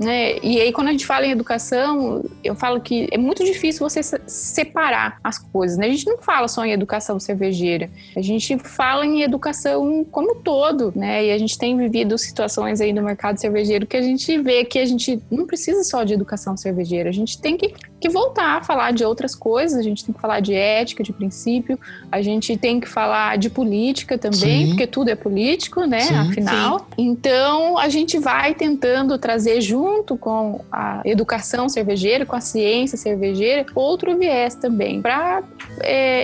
[0.00, 0.38] né?
[0.42, 4.00] E aí, quando a gente fala em educação, eu falo que é muito difícil você
[4.26, 5.86] separar as coisas, né?
[5.86, 10.92] A gente não fala só em educação cervejeira, a gente fala em educação como todo,
[10.94, 11.26] né?
[11.26, 14.78] E a gente tem vivido situações aí no mercado cervejeiro que a gente vê que
[14.78, 18.62] a gente não precisa só de educação cervejeira, a gente tem que que voltar a
[18.62, 21.78] falar de outras coisas, a gente tem que falar de ética, de princípio,
[22.10, 24.68] a gente tem que falar de política também, Sim.
[24.70, 26.00] porque tudo é político, né?
[26.00, 26.14] Sim.
[26.14, 26.86] Afinal.
[26.96, 33.66] Então, a gente vai tentando trazer junto com a educação cervejeira, com a ciência cervejeira,
[33.74, 35.42] outro viés também, para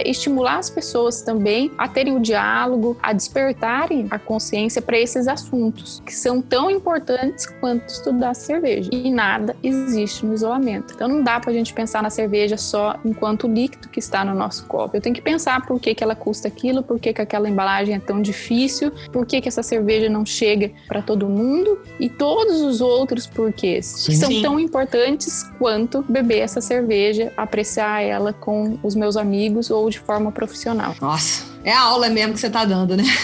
[0.04, 6.02] estimular as pessoas também a terem o diálogo, a despertarem a consciência para esses assuntos
[6.04, 8.88] que são tão importantes quanto estudar cerveja.
[8.92, 10.94] E nada existe no isolamento.
[10.94, 14.34] Então, não dá para a gente pensar na cerveja só enquanto líquido que está no
[14.34, 14.96] nosso copo.
[14.96, 17.94] Eu tenho que pensar por que, que ela custa aquilo, por que, que aquela embalagem
[17.94, 22.60] é tão difícil, por que, que essa cerveja não chega para todo mundo e todos
[22.60, 24.12] os outros porquês Sim.
[24.12, 24.42] que são Sim.
[24.42, 30.32] tão importantes quanto beber essa cerveja, apreciar ela com os meus amigos ou de forma
[30.32, 30.94] profissional.
[31.00, 33.04] Nossa, é a aula mesmo que você tá dando, né?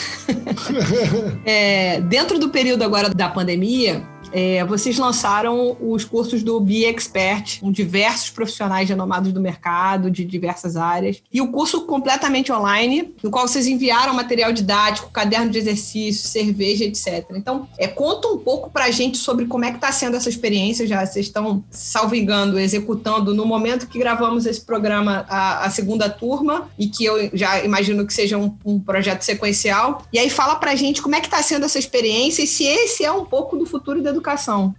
[1.44, 4.02] É, dentro do período agora da pandemia,
[4.32, 10.24] é, vocês lançaram os cursos do Be Expert, com diversos profissionais renomados do mercado, de
[10.24, 11.22] diversas áreas.
[11.32, 16.84] E o curso completamente online, no qual vocês enviaram material didático, caderno de exercício, cerveja,
[16.84, 17.26] etc.
[17.32, 20.86] Então, é, conta um pouco pra gente sobre como é que está sendo essa experiência.
[20.86, 22.14] Já vocês estão, salvo
[22.58, 27.64] executando no momento que gravamos esse programa a, a segunda turma, e que eu já
[27.64, 30.04] imagino que seja um, um projeto sequencial.
[30.12, 33.04] E aí fala pra gente como é que está sendo essa experiência e se esse
[33.04, 34.21] é um pouco do futuro da educação.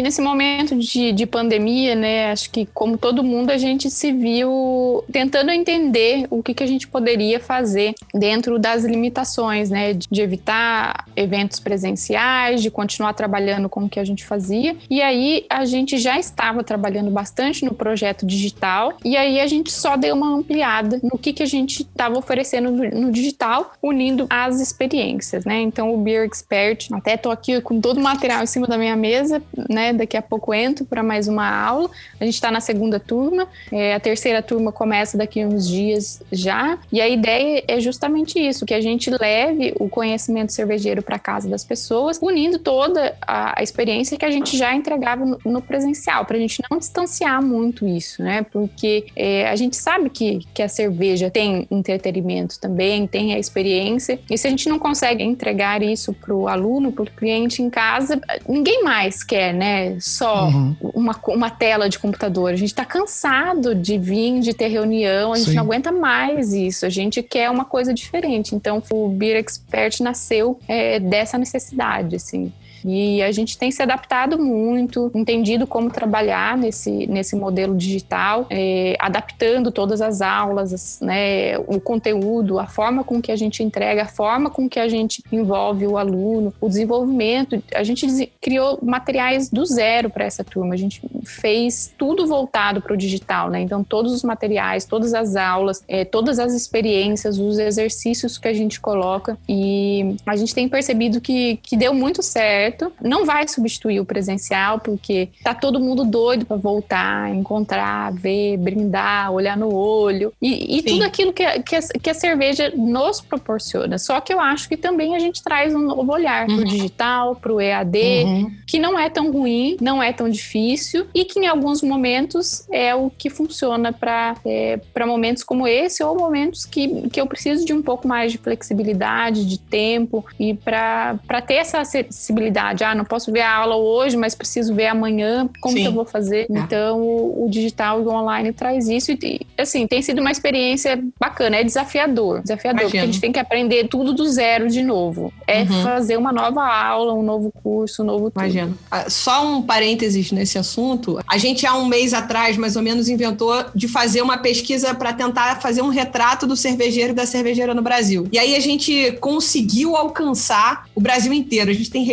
[0.01, 5.03] Nesse momento de, de pandemia, né, acho que como todo mundo, a gente se viu
[5.11, 10.21] tentando entender o que, que a gente poderia fazer dentro das limitações, né, de, de
[10.21, 14.75] evitar eventos presenciais, de continuar trabalhando com o que a gente fazia.
[14.89, 19.71] E aí a gente já estava trabalhando bastante no projeto digital, e aí a gente
[19.71, 24.27] só deu uma ampliada no que, que a gente estava oferecendo no, no digital, unindo
[24.29, 25.61] as experiências, né?
[25.61, 28.95] Então o Beer Expert, até tô aqui com todo o material em cima da minha
[28.95, 29.32] mesa,
[29.69, 29.93] né?
[29.93, 31.89] Daqui a pouco entro para mais uma aula.
[32.19, 36.21] A gente está na segunda turma, é, a terceira turma começa daqui a uns dias
[36.31, 36.77] já.
[36.91, 41.49] E a ideia é justamente isso: que a gente leve o conhecimento cervejeiro para casa
[41.49, 46.25] das pessoas, unindo toda a, a experiência que a gente já entregava no, no presencial,
[46.25, 48.45] para a gente não distanciar muito isso, né?
[48.51, 54.19] Porque é, a gente sabe que, que a cerveja tem entretenimento também, tem a experiência,
[54.29, 57.69] e se a gente não consegue entregar isso para o aluno, para o cliente em
[57.69, 59.97] casa, ninguém mais quer, né?
[59.99, 60.75] Só Uhum.
[60.81, 62.51] uma, uma tela de computador.
[62.51, 65.55] A gente está cansado de vir, de ter reunião, a gente Sim.
[65.55, 66.85] não aguenta mais isso.
[66.85, 68.55] A gente quer uma coisa diferente.
[68.55, 72.51] Então, o Beer Expert nasceu é, dessa necessidade, assim.
[72.85, 78.95] E a gente tem se adaptado muito, entendido como trabalhar nesse, nesse modelo digital, é,
[78.99, 84.03] adaptando todas as aulas, as- né, o conteúdo, a forma com que a gente entrega,
[84.03, 87.61] a forma com que a gente envolve o aluno, o desenvolvimento.
[87.73, 92.93] A gente criou materiais do zero para essa turma, a gente fez tudo voltado para
[92.93, 93.61] o digital, né?
[93.61, 98.53] Então, todos os materiais, todas as aulas, é, todas as experiências, os exercícios que a
[98.53, 102.72] gente coloca, e a gente tem percebido que, que deu muito certo.
[103.01, 109.31] Não vai substituir o presencial, porque tá todo mundo doido para voltar, encontrar, ver, brindar,
[109.31, 113.21] olhar no olho e, e tudo aquilo que a, que, a, que a cerveja nos
[113.21, 113.97] proporciona.
[113.97, 116.57] Só que eu acho que também a gente traz um novo olhar Uhum.
[116.57, 118.51] pro digital, pro EAD, Uhum.
[118.67, 122.93] que não é tão ruim, não é tão difícil e que em alguns momentos é
[122.95, 127.73] o que funciona para é, momentos como esse ou momentos que, que eu preciso de
[127.73, 132.62] um pouco mais de flexibilidade, de tempo e para ter essa acessibilidade.
[132.71, 135.49] Ah, não posso ver a aula hoje, mas preciso ver amanhã.
[135.61, 135.81] Como Sim.
[135.83, 136.47] que eu vou fazer?
[136.49, 136.59] É.
[136.59, 141.01] Então, o, o digital e o online traz isso e, assim, tem sido uma experiência
[141.19, 141.57] bacana.
[141.57, 145.33] É desafiador, desafiador, porque a gente tem que aprender tudo do zero de novo.
[145.47, 145.83] É Uhum.
[145.83, 148.43] fazer uma nova aula, um novo curso, um novo tudo.
[148.43, 148.77] Imagino.
[148.91, 151.19] Ah, Só um parênteses nesse assunto.
[151.27, 155.13] A gente, há um mês atrás, mais ou menos, inventou de fazer uma pesquisa para
[155.13, 158.27] tentar fazer um retrato do cervejeiro e da cervejeira no Brasil.
[158.31, 161.69] E aí a gente conseguiu alcançar o Brasil inteiro.
[161.71, 162.03] A gente tem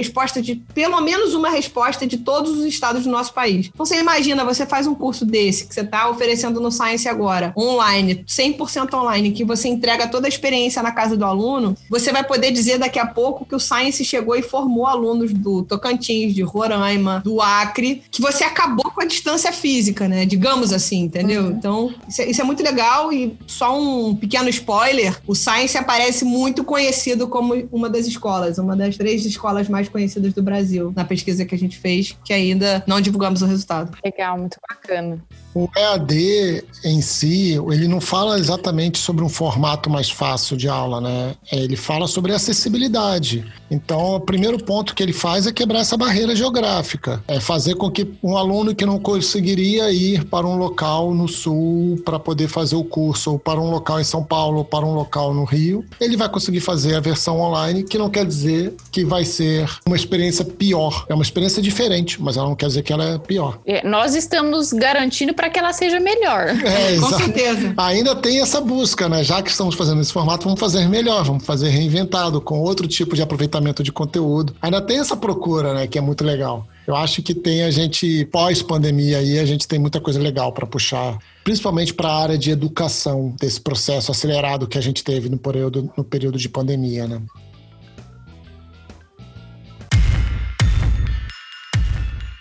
[0.40, 3.70] de, pelo menos uma resposta de todos os estados do nosso país.
[3.72, 7.53] Então você imagina, você faz um curso desse, que você está oferecendo no Science agora,
[7.57, 12.24] online, 100% online, que você entrega toda a experiência na casa do aluno, você vai
[12.24, 16.42] poder dizer daqui a pouco que o Science chegou e formou alunos do Tocantins, de
[16.42, 20.24] Roraima, do Acre, que você acabou com a distância física, né?
[20.24, 21.44] Digamos assim, entendeu?
[21.44, 21.50] Uhum.
[21.50, 26.24] Então, isso é, isso é muito legal e só um pequeno spoiler, o Science aparece
[26.24, 31.04] muito conhecido como uma das escolas, uma das três escolas mais conhecidas do Brasil, na
[31.04, 33.96] pesquisa que a gente fez, que ainda não divulgamos o resultado.
[34.04, 35.18] Legal, muito bacana.
[35.54, 41.00] O EAD em si, ele não fala exatamente sobre um formato mais fácil de aula,
[41.00, 41.34] né?
[41.50, 43.44] É, ele fala sobre acessibilidade.
[43.70, 47.22] Então, o primeiro ponto que ele faz é quebrar essa barreira geográfica.
[47.28, 52.00] É fazer com que um aluno que não conseguiria ir para um local no sul
[52.04, 54.94] para poder fazer o curso, ou para um local em São Paulo, ou para um
[54.94, 59.04] local no Rio, ele vai conseguir fazer a versão online, que não quer dizer que
[59.04, 61.06] vai ser uma experiência pior.
[61.08, 63.58] É uma experiência diferente, mas ela não quer dizer que ela é pior.
[63.66, 66.48] É, nós estamos garantindo para que ela seja melhor.
[66.50, 67.72] É, Com certeza.
[67.79, 69.24] Ainda tem essa busca, né?
[69.24, 73.16] Já que estamos fazendo esse formato, vamos fazer melhor, vamos fazer reinventado, com outro tipo
[73.16, 74.55] de aproveitamento de conteúdo.
[74.61, 75.87] Ainda tem essa procura, né?
[75.87, 76.66] Que é muito legal.
[76.87, 80.66] Eu acho que tem a gente, pós-pandemia aí, a gente tem muita coisa legal para
[80.66, 85.38] puxar, principalmente para a área de educação, desse processo acelerado que a gente teve no
[85.38, 87.22] período, no período de pandemia, né?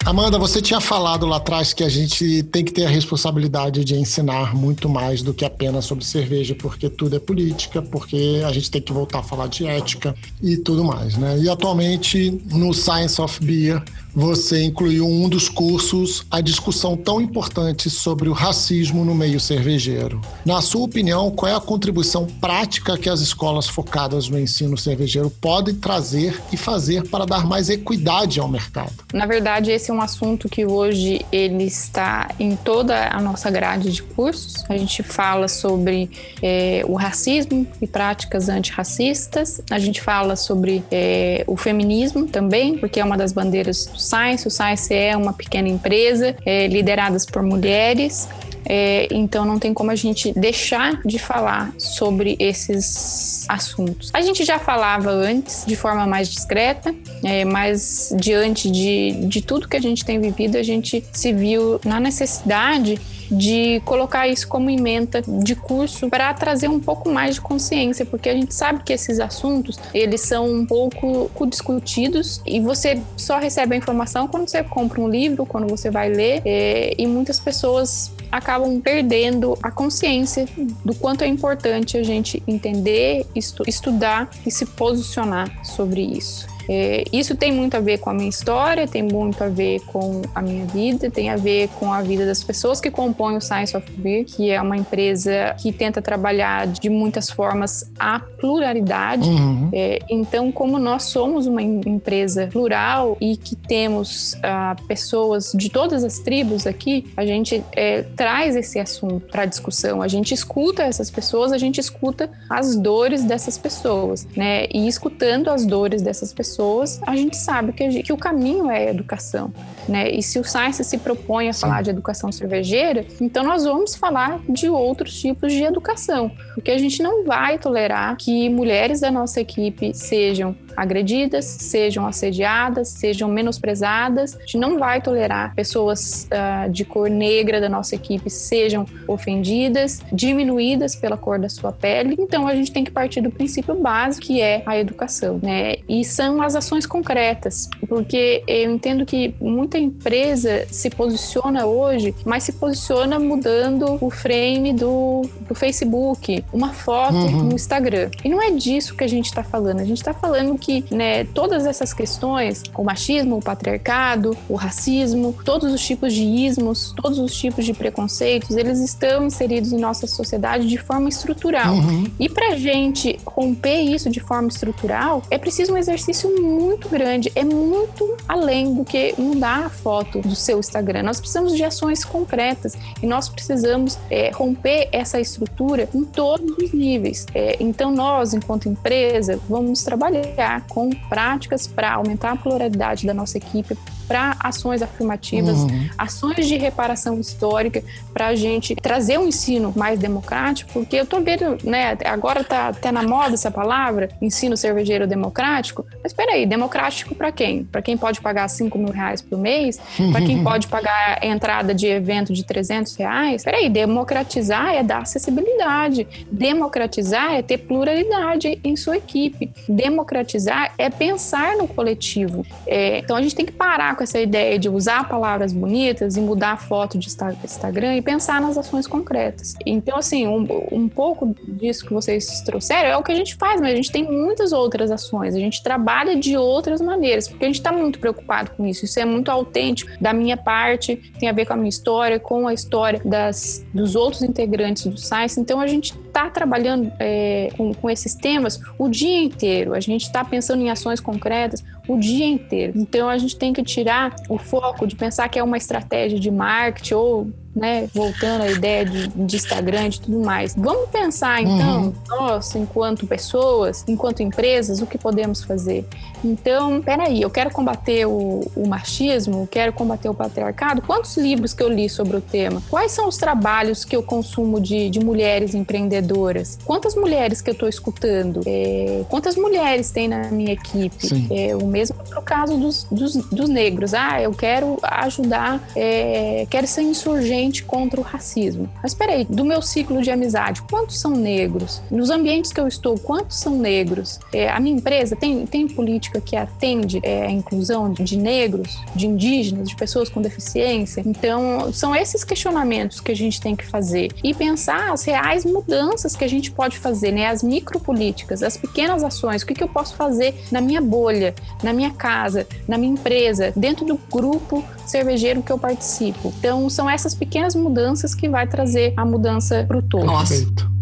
[0.09, 3.93] Amanda, você tinha falado lá atrás que a gente tem que ter a responsabilidade de
[3.93, 8.71] ensinar muito mais do que apenas sobre cerveja, porque tudo é política, porque a gente
[8.71, 11.37] tem que voltar a falar de ética e tudo mais, né?
[11.37, 17.89] E atualmente no Science of Beer você incluiu um dos cursos a discussão tão importante
[17.89, 20.21] sobre o racismo no meio cervejeiro.
[20.45, 25.29] Na sua opinião, qual é a contribuição prática que as escolas focadas no ensino cervejeiro
[25.29, 28.93] podem trazer e fazer para dar mais equidade ao mercado?
[29.13, 33.91] Na verdade, esse é um assunto que hoje ele está em toda a nossa grade
[33.91, 34.63] de cursos.
[34.69, 36.09] A gente fala sobre
[36.41, 39.61] é, o racismo e práticas antirracistas.
[39.69, 44.47] A gente fala sobre é, o feminismo também, porque é uma das bandeiras Science.
[44.47, 48.27] O Science é uma pequena empresa é, lideradas por mulheres.
[48.65, 54.09] É, então não tem como a gente deixar de falar sobre esses assuntos.
[54.13, 56.93] A gente já falava antes de forma mais discreta,
[57.23, 61.79] é, mas diante de, de tudo que a gente tem vivido, a gente se viu
[61.83, 62.99] na necessidade
[63.31, 68.29] de colocar isso como ementa de curso para trazer um pouco mais de consciência, porque
[68.29, 73.75] a gente sabe que esses assuntos eles são um pouco discutidos e você só recebe
[73.75, 78.11] a informação quando você compra um livro, quando você vai ler, é, e muitas pessoas
[78.31, 80.47] acabam perdendo a consciência
[80.83, 86.58] do quanto é importante a gente entender, estu estudar e se posicionar sobre isso.
[86.71, 90.21] É, isso tem muito a ver com a minha história, tem muito a ver com
[90.35, 93.75] a minha vida, tem a ver com a vida das pessoas que compõem o Science
[93.75, 99.27] of Beer, que é uma empresa que tenta trabalhar de muitas formas a pluralidade.
[99.27, 99.69] Uhum.
[99.73, 105.69] É, então, como nós somos uma em- empresa plural e que temos ah, pessoas de
[105.69, 110.03] todas as tribos aqui, a gente é, traz esse assunto para discussão.
[110.03, 114.67] A gente escuta essas pessoas, a gente escuta as dores dessas pessoas, né?
[114.71, 116.58] E escutando as dores dessas pessoas,
[117.07, 119.53] a gente sabe que, gente- que o caminho é a educação,
[119.87, 120.11] né?
[120.11, 124.41] E se o Science se propõe a falar de educação cervejeira, então nós vamos falar
[124.49, 129.39] de outros tipos de educação, porque a gente não vai tolerar que mulheres da nossa
[129.39, 134.35] equipe sejam agredidas, sejam assediadas, sejam menosprezadas.
[134.35, 140.01] A gente não vai tolerar pessoas ah, de cor negra da nossa equipe sejam ofendidas,
[140.11, 142.15] diminuídas pela cor da sua pele.
[142.19, 145.75] Então a gente tem que partir do princípio básico que é a educação, né?
[145.87, 152.43] E são as ações concretas, porque eu entendo que muita empresa se posiciona hoje, mas
[152.43, 157.43] se posiciona mudando o frame do, do Facebook, uma foto Uhum.
[157.45, 158.09] no Instagram.
[158.23, 159.79] E não é disso que a gente está falando.
[159.79, 165.35] A gente está falando que né, todas essas questões, o machismo, o patriarcado, o racismo,
[165.43, 170.07] todos os tipos de ismos, todos os tipos de preconceitos, eles estão inseridos em nossa
[170.07, 171.73] sociedade de forma estrutural.
[171.73, 172.05] Uhum.
[172.19, 177.43] E para gente romper isso de forma estrutural, é preciso um exercício muito grande, é
[177.43, 181.03] muito além do que mudar a foto do seu Instagram.
[181.03, 186.73] Nós precisamos de ações concretas e nós precisamos é, romper essa estrutura em todos os
[186.73, 187.25] níveis.
[187.33, 190.19] É, então, nós, enquanto empresa, vamos trabalhar
[190.67, 193.77] com práticas para aumentar a pluralidade da nossa equipe,
[194.09, 195.87] para ações afirmativas, Uhum.
[195.97, 201.21] ações de reparação histórica para a gente trazer um ensino mais democrático, porque eu tô
[201.21, 207.13] vendo, né, agora tá até na moda essa palavra, ensino cervejeiro democrático, mas peraí, democrático
[207.13, 207.63] para quem?
[207.63, 209.79] Para quem pode pagar 5 mil reais por mês?
[210.11, 213.43] Para quem pode pagar a entrada de evento de 300 reais?
[213.43, 221.55] Peraí, democratizar é dar acessibilidade, democratizar é ter pluralidade em sua equipe, democratizar é pensar
[221.57, 222.45] no coletivo.
[222.65, 226.21] É, então a gente tem que parar com essa ideia de usar palavras bonitas e
[226.21, 227.09] mudar a foto de
[227.43, 229.55] Instagram e pensar nas ações concretas.
[229.65, 233.59] Então, assim, um, um pouco disso que vocês trouxeram é o que a gente faz,
[233.59, 235.35] mas a gente tem muitas outras ações.
[235.35, 238.85] A gente trabalha de outras maneiras, porque a gente está muito preocupado com isso.
[238.85, 242.47] Isso é muito autêntico da minha parte, tem a ver com a minha história, com
[242.47, 245.37] a história das, dos outros integrantes do Science.
[245.37, 249.73] Então, a gente está trabalhando é, com, com esses temas o dia inteiro.
[249.73, 252.73] A gente está pensando em ações concretas o dia inteiro.
[252.75, 256.29] Então a gente tem que tirar o foco de pensar que é uma estratégia de
[256.29, 260.55] marketing ou né, voltando à ideia de, de Instagram e tudo mais.
[260.55, 261.93] Vamos pensar então, uhum.
[262.07, 265.85] nós, enquanto pessoas, enquanto empresas, o que podemos fazer.
[266.23, 270.81] Então, peraí, eu quero combater o, o machismo, quero combater o patriarcado.
[270.81, 272.61] Quantos livros que eu li sobre o tema?
[272.69, 276.59] Quais são os trabalhos que eu consumo de, de mulheres empreendedoras?
[276.65, 278.41] Quantas mulheres que eu estou escutando?
[278.45, 281.27] É, quantas mulheres tem na minha equipe?
[281.31, 283.93] É, o mesmo para o caso dos, dos, dos, negros.
[283.93, 288.69] Ah, eu quero ajudar, é, quero ser insurgente contra o racismo.
[288.81, 291.81] Mas peraí, do meu ciclo de amizade, quantos são negros?
[291.89, 294.19] Nos ambientes que eu estou, quantos são negros?
[294.33, 299.07] É, a minha empresa tem, tem política que atende é, a inclusão de negros, de
[299.07, 301.01] indígenas, de pessoas com deficiência?
[301.05, 306.15] Então, são esses questionamentos que a gente tem que fazer e pensar as reais mudanças
[306.15, 307.27] que a gente pode fazer, né?
[307.27, 311.33] As micropolíticas, as pequenas ações, o que, que eu posso fazer na minha bolha,
[311.63, 316.33] na minha casa, na minha empresa, dentro do grupo cervejeiro que eu participo.
[316.39, 320.05] Então, são essas pequenas mudanças que vai trazer a mudança para o todo.
[320.05, 320.33] Nossa.
[320.33, 320.78] Perfeito.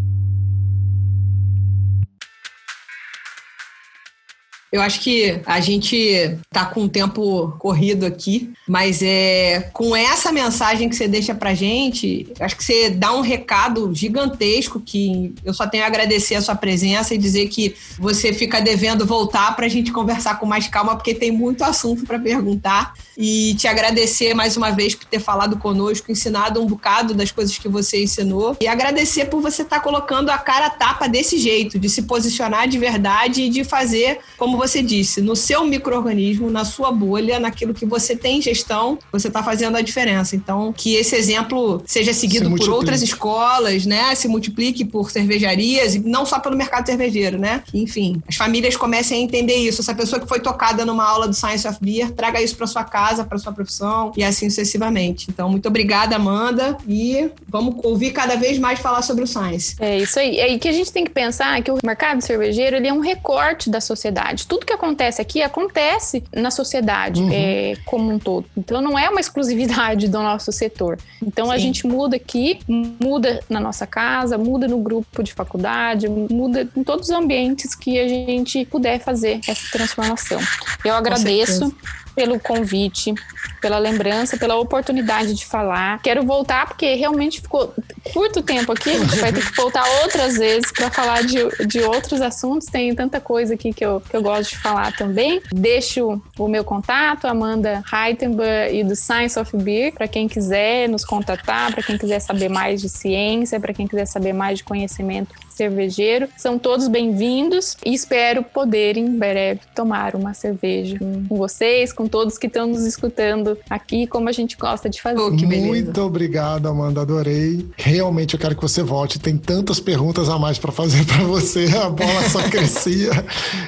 [4.72, 10.32] Eu acho que a gente tá com um tempo corrido aqui, mas é com essa
[10.32, 15.53] mensagem que você deixa pra gente, acho que você dá um recado gigantesco que eu
[15.53, 19.68] só tenho a agradecer a sua presença e dizer que você fica devendo voltar pra
[19.68, 22.93] gente conversar com mais calma, porque tem muito assunto para perguntar.
[23.18, 27.57] E te agradecer mais uma vez por ter falado conosco, ensinado um bocado das coisas
[27.57, 28.55] que você ensinou.
[28.61, 32.03] E agradecer por você estar tá colocando a cara a tapa desse jeito, de se
[32.03, 36.91] posicionar de verdade e de fazer como como você disse, no seu microorganismo, na sua
[36.91, 40.36] bolha, naquilo que você tem em gestão, você está fazendo a diferença.
[40.36, 44.16] Então, que esse exemplo seja seguido se por outras escolas, né?
[44.16, 47.62] Se multiplique por cervejarias e não só pelo mercado cervejeiro, né?
[47.74, 49.82] enfim, as famílias comecem a entender isso.
[49.82, 52.84] Essa pessoa que foi tocada numa aula do Science of Beer, traga isso para sua
[52.84, 55.28] casa, para sua profissão e assim sucessivamente.
[55.30, 59.76] Então, muito obrigada, Amanda, e vamos ouvir cada vez mais falar sobre o Science.
[59.80, 60.39] É isso aí.
[60.39, 63.70] É que a gente tem que pensar que o mercado cervejeiro ele é um recorte
[63.70, 67.30] da sociedade tudo que acontece aqui acontece na sociedade uhum.
[67.32, 68.45] é, como um todo.
[68.56, 70.98] Então não é uma exclusividade do nosso setor.
[71.22, 71.52] Então Sim.
[71.52, 76.84] a gente muda aqui, muda na nossa casa, muda no grupo de faculdade, muda em
[76.84, 80.39] todos os ambientes que a gente puder fazer essa transformação.
[80.84, 81.74] Eu agradeço
[82.18, 83.14] pelo convite,
[83.62, 86.02] pela lembrança, pela oportunidade de falar.
[86.02, 87.72] Quero voltar porque realmente ficou
[88.12, 91.80] curto tempo aqui, a gente vai ter que voltar outras vezes para falar de, de
[91.82, 92.68] outros assuntos.
[92.68, 95.41] Tem tanta coisa aqui que eu, que eu gosto de falar também.
[95.51, 101.03] Deixo o meu contato, Amanda Heitenberg e do Science of Beer, para quem quiser nos
[101.03, 105.33] contatar, para quem quiser saber mais de ciência, para quem quiser saber mais de conhecimento
[105.58, 106.30] cervejeiro.
[106.38, 112.38] São todos bem-vindos e espero poder em breve tomar uma cerveja com vocês, com todos
[112.38, 115.20] que estão nos escutando aqui, como a gente gosta de fazer.
[115.20, 117.68] Oh, Muito obrigado, Amanda, adorei.
[117.76, 119.20] Realmente eu quero que você volte.
[119.20, 121.66] Tem tantas perguntas a mais para fazer para você.
[121.76, 123.10] A bola só crescia.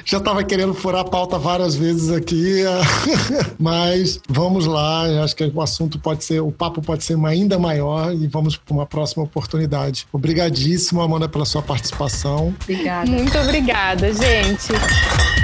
[0.05, 2.61] Já estava querendo furar a pauta várias vezes aqui,
[3.57, 5.23] mas vamos lá.
[5.23, 8.73] Acho que o assunto pode ser, o papo pode ser ainda maior e vamos para
[8.73, 10.05] uma próxima oportunidade.
[10.13, 12.53] Obrigadíssimo, Amanda, pela sua participação participação.
[12.63, 13.09] Obrigada.
[13.09, 15.38] Muito obrigada, gente.